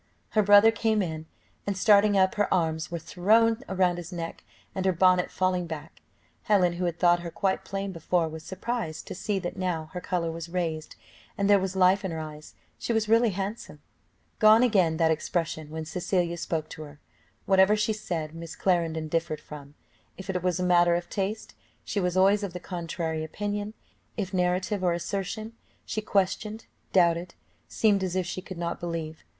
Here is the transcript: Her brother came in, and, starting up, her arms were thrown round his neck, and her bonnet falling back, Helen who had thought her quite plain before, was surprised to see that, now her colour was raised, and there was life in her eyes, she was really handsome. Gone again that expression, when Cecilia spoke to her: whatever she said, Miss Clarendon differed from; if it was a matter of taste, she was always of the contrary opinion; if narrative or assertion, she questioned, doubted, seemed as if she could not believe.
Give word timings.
Her 0.29 0.41
brother 0.41 0.71
came 0.71 1.03
in, 1.03 1.27
and, 1.67 1.77
starting 1.77 2.17
up, 2.17 2.33
her 2.33 2.51
arms 2.51 2.89
were 2.89 2.97
thrown 2.97 3.61
round 3.69 3.99
his 3.99 4.11
neck, 4.11 4.43
and 4.73 4.83
her 4.87 4.91
bonnet 4.91 5.29
falling 5.29 5.67
back, 5.67 6.01
Helen 6.45 6.73
who 6.73 6.85
had 6.85 6.97
thought 6.97 7.19
her 7.19 7.29
quite 7.29 7.63
plain 7.63 7.91
before, 7.91 8.27
was 8.27 8.41
surprised 8.43 9.05
to 9.05 9.13
see 9.13 9.37
that, 9.37 9.57
now 9.57 9.91
her 9.93 10.01
colour 10.01 10.31
was 10.31 10.49
raised, 10.49 10.95
and 11.37 11.47
there 11.47 11.59
was 11.59 11.75
life 11.75 12.03
in 12.03 12.09
her 12.09 12.17
eyes, 12.17 12.55
she 12.79 12.91
was 12.91 13.07
really 13.07 13.29
handsome. 13.29 13.79
Gone 14.39 14.63
again 14.63 14.97
that 14.97 15.11
expression, 15.11 15.69
when 15.69 15.85
Cecilia 15.85 16.37
spoke 16.37 16.67
to 16.69 16.81
her: 16.81 16.99
whatever 17.45 17.75
she 17.75 17.93
said, 17.93 18.33
Miss 18.33 18.55
Clarendon 18.55 19.07
differed 19.07 19.39
from; 19.39 19.75
if 20.17 20.31
it 20.31 20.41
was 20.41 20.59
a 20.59 20.63
matter 20.63 20.95
of 20.95 21.11
taste, 21.11 21.53
she 21.83 21.99
was 21.99 22.17
always 22.17 22.41
of 22.41 22.53
the 22.53 22.59
contrary 22.59 23.23
opinion; 23.23 23.75
if 24.17 24.33
narrative 24.33 24.83
or 24.83 24.93
assertion, 24.93 25.53
she 25.85 26.01
questioned, 26.01 26.65
doubted, 26.91 27.35
seemed 27.67 28.03
as 28.03 28.15
if 28.15 28.25
she 28.25 28.41
could 28.41 28.57
not 28.57 28.79
believe. 28.79 29.23